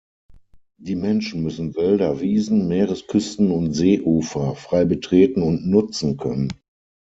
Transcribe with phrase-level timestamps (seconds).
[0.79, 6.51] Die Menschen müssen Wälder, Wiesen, Meeresküsten und Seeufer frei betreten und nutzen können.